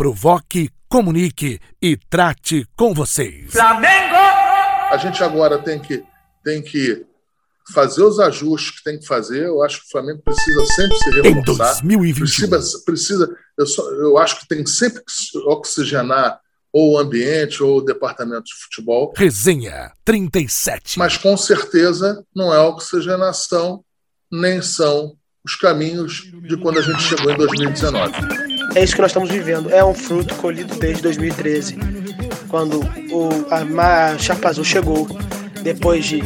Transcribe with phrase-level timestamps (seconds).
[0.00, 3.52] provoque, comunique e trate com vocês.
[3.52, 4.16] Flamengo!
[4.90, 6.02] A gente agora tem que,
[6.42, 7.04] tem que
[7.70, 9.44] fazer os ajustes que tem que fazer.
[9.44, 11.84] Eu acho que o Flamengo precisa sempre se reforçar.
[11.84, 12.48] Em 2021.
[12.48, 16.40] Precisa, precisa eu, só, eu acho que tem sempre que oxigenar
[16.72, 19.12] ou o ambiente ou o departamento de futebol.
[19.14, 20.98] Resenha 37.
[20.98, 23.84] Mas com certeza não é oxigenação,
[24.32, 25.14] nem são
[25.44, 28.49] os caminhos de quando a gente chegou em 2019.
[28.74, 29.70] É isso que nós estamos vivendo.
[29.70, 31.76] É um fruto colhido desde 2013,
[32.48, 34.16] quando o, a,
[34.64, 35.08] chegou,
[35.62, 36.22] depois de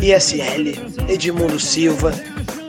[0.00, 0.74] ISL,
[1.08, 2.12] Edmundo Silva,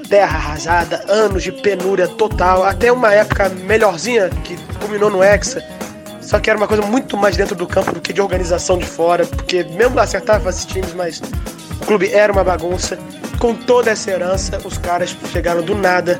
[0.07, 5.63] terra arrasada, anos de penúria total, até uma época melhorzinha que culminou no Hexa.
[6.21, 8.85] Só que era uma coisa muito mais dentro do campo do que de organização de
[8.85, 11.21] fora, porque mesmo acertava esses times, mas
[11.81, 12.97] o clube era uma bagunça.
[13.39, 16.19] Com toda essa herança, os caras chegaram do nada,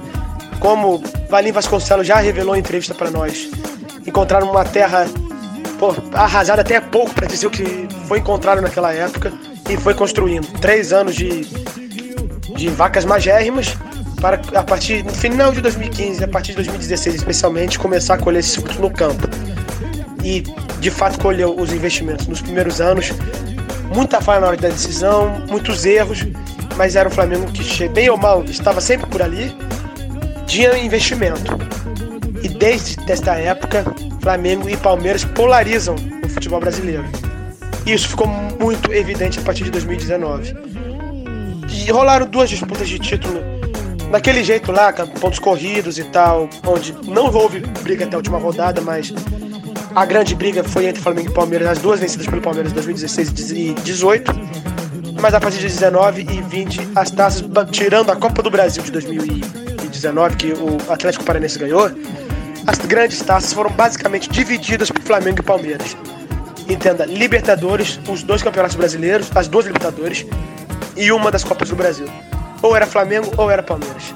[0.59, 3.49] como Valim Vasconcelos já revelou em entrevista para nós.
[4.05, 5.05] Encontraram uma terra
[5.77, 9.31] pô, arrasada até pouco para dizer o que foi encontrado naquela época
[9.69, 10.47] e foi construindo.
[10.59, 11.45] Três anos de,
[12.55, 13.75] de vacas magérrimas
[14.22, 18.39] para a partir no final de 2015, a partir de 2016 especialmente, começar a colher
[18.39, 19.27] esse fruto no campo.
[20.23, 20.44] E
[20.80, 23.11] de fato colheu os investimentos nos primeiros anos.
[23.94, 26.25] Muita falha na hora da decisão, muitos erros,
[26.75, 29.55] mas era um Flamengo que, bem ou mal, estava sempre por ali,
[30.48, 31.58] tinha investimento.
[32.42, 33.84] E desde esta época,
[34.22, 37.06] Flamengo e Palmeiras polarizam o futebol brasileiro.
[37.86, 40.56] Isso ficou muito evidente a partir de 2019.
[41.70, 43.39] E rolaram duas disputas de título
[44.12, 48.82] daquele jeito lá, pontos corridos e tal, onde não houve briga até a última rodada,
[48.82, 49.14] mas
[49.94, 53.30] a grande briga foi entre Flamengo e Palmeiras, as duas vencidas pelo Palmeiras em 2016
[53.30, 54.32] e 2018.
[55.22, 58.92] Mas a partir de 19 e 20, as taças, tirando a Copa do Brasil de
[59.78, 61.89] 2019, que o Atlético Paranense ganhou,
[62.66, 65.95] as grandes taças foram basicamente divididas por Flamengo e Palmeiras
[66.70, 70.25] entenda, Libertadores, os dois campeonatos brasileiros, as duas Libertadores
[70.95, 72.08] e uma das Copas do Brasil.
[72.61, 74.14] Ou era Flamengo ou era Palmeiras.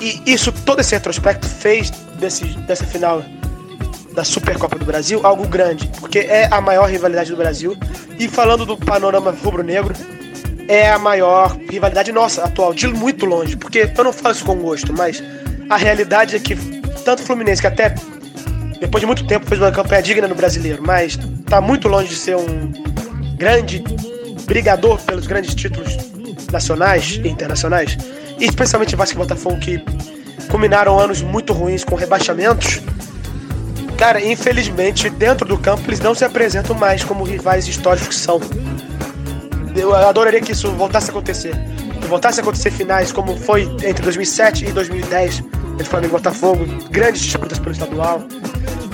[0.00, 3.22] E isso, todo esse retrospecto fez desse, dessa final
[4.12, 7.76] da Supercopa do Brasil algo grande, porque é a maior rivalidade do Brasil.
[8.18, 9.94] E falando do panorama rubro-negro,
[10.68, 14.56] é a maior rivalidade nossa atual, de muito longe, porque eu não falo isso com
[14.56, 15.22] gosto, mas
[15.68, 16.56] a realidade é que
[17.04, 17.94] tanto o Fluminense, que até
[18.80, 22.16] depois de muito tempo fez uma campanha digna no brasileiro, mas está muito longe de
[22.16, 22.72] ser um
[23.36, 23.82] grande
[24.44, 25.96] brigador pelos grandes títulos
[26.50, 27.96] nacionais e internacionais,
[28.38, 29.82] e especialmente Vasco e Botafogo que
[30.50, 32.80] culminaram anos muito ruins com rebaixamentos.
[33.96, 38.40] Cara, infelizmente, dentro do campo eles não se apresentam mais como rivais históricos que são.
[39.76, 41.54] Eu adoraria que isso voltasse a acontecer.
[42.00, 45.42] Que voltasse a acontecer finais como foi entre 2007 e 2010
[45.74, 48.22] entre Flamengo e Botafogo, grandes disputas pelo estadual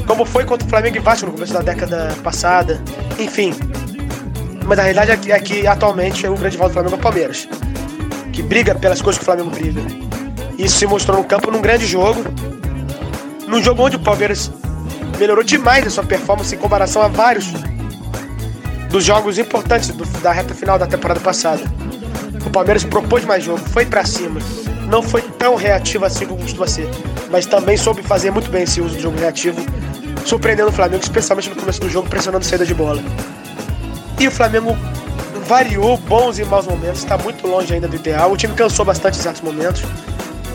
[0.07, 2.81] como foi contra o Flamengo e Vasco no começo da década passada,
[3.19, 3.55] enfim.
[4.65, 7.01] Mas a realidade é que, é que atualmente o grande rival do Flamengo é o
[7.01, 7.49] Palmeiras,
[8.33, 9.81] que briga pelas coisas que o Flamengo briga.
[10.59, 12.23] Isso se mostrou no campo num grande jogo,
[13.49, 14.51] num jogo onde o Palmeiras
[15.19, 17.53] melhorou demais a sua performance em comparação a vários
[18.93, 21.63] dos jogos importantes do, da reta final da temporada passada.
[22.45, 24.39] O Palmeiras propôs mais jogo, foi para cima,
[24.87, 26.89] não foi tão reativo assim como costuma ser,
[27.31, 29.65] mas também soube fazer muito bem esse uso do jogo reativo
[30.27, 33.03] surpreendendo o Flamengo, especialmente no começo do jogo, pressionando saída de bola.
[34.21, 34.77] E o Flamengo
[35.49, 38.31] variou bons e maus momentos, está muito longe ainda do ideal.
[38.31, 39.83] O time cansou bastante em certos momentos,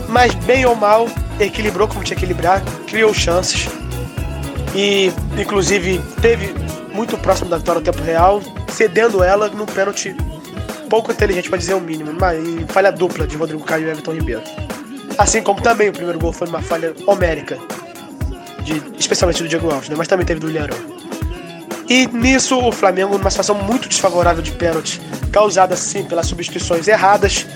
[0.08, 1.08] mas bem ou mal,
[1.40, 3.68] equilibrou como tinha que equilibrar, criou chances
[4.74, 6.54] e, inclusive, teve
[6.98, 8.42] muito próximo da vitória no tempo real,
[8.72, 10.16] cedendo ela num pênalti
[10.90, 12.32] pouco inteligente para dizer o mínimo, uma
[12.66, 14.42] falha dupla de Rodrigo Caio e Everton Ribeiro.
[15.16, 17.56] Assim como também o primeiro gol foi uma falha homérica
[18.64, 19.94] de, especialmente do Diego Alves, né?
[19.96, 20.76] mas também teve do Ilharão.
[21.88, 25.00] E nisso o Flamengo, numa situação muito desfavorável de pênalti,
[25.30, 27.46] causada sim pelas substituições erradas,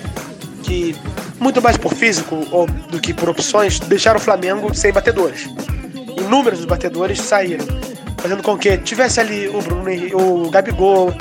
[0.62, 0.94] que
[1.40, 5.48] muito mais por físico ou do que por opções, deixaram o Flamengo sem batedores.
[6.16, 7.66] Inúmeros batedores saíram,
[8.22, 11.12] fazendo com que tivesse ali o Bruno o Gabigol,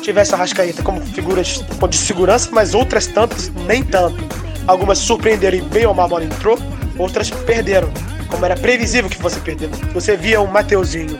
[0.00, 4.24] tivesse a Rascaeta como figuras de segurança, mas outras tantas nem tanto.
[4.66, 6.58] Algumas surpreenderam e bem ou mal a bola entrou,
[6.98, 7.90] outras perderam
[8.28, 9.68] como era previsível que fosse perder.
[9.92, 11.18] Você via um Mateuzinho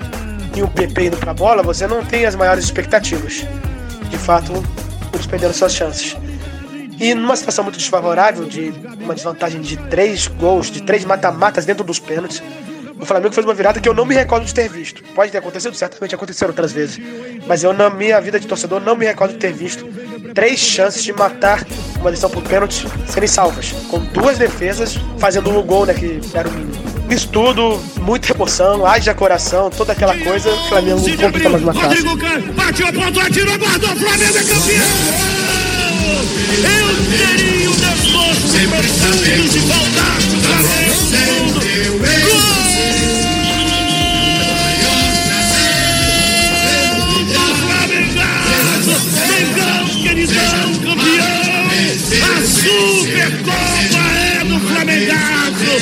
[0.57, 3.47] e um PP indo pra bola, você não tem as maiores expectativas.
[4.09, 4.51] De fato,
[5.13, 6.17] eles perderam suas chances.
[6.99, 11.85] E numa situação muito desfavorável, de uma desvantagem de três gols, de três mata-matas dentro
[11.85, 12.43] dos pênaltis,
[13.03, 15.03] o Flamengo fez uma virada que eu não me recordo de ter visto.
[15.13, 17.01] Pode ter acontecido, certamente aconteceram outras vezes.
[17.49, 19.85] Mas eu, na minha vida de torcedor, não me recordo de ter visto
[20.33, 21.67] três chances de matar
[21.99, 23.73] uma decisão por pênalti serem salvas.
[23.91, 25.95] Com duas defesas fazendo um gol, né?
[25.95, 26.81] Que era o mínimo.
[27.11, 30.49] Isso tudo, muita emoção, haja coração, toda aquela coisa.
[30.49, 31.89] O Flamengo conquista mais uma taça.
[31.89, 34.87] Caio, bateu, apontou, atirou, guardou, Flamengo é campeão!
[36.63, 36.87] Eu
[37.19, 41.52] teria o desgosto profundo faltasse o Flamengo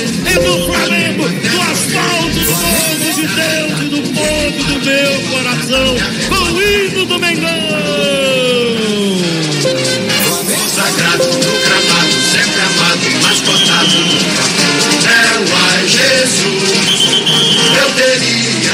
[0.00, 5.94] É do Flamengo, do asfalto do povo de Deus e do povo do meu coração!
[6.26, 7.50] Com o hino do Mengão!
[10.74, 14.44] Sagrado no gramado, sempre amado, mas cotado nunca.
[15.06, 17.00] É o ai Jesus,
[17.78, 18.72] eu teria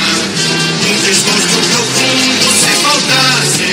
[0.88, 3.69] um desgosto profundo se faltasse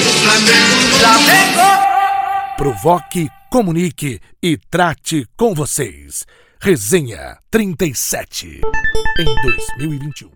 [0.00, 6.26] o Flamengo no Provoque, comunique e trate com vocês.
[6.64, 8.60] Resenha 37
[9.18, 9.24] em
[9.78, 10.30] 2021.